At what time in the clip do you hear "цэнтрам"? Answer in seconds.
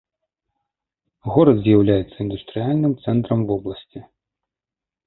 3.05-3.39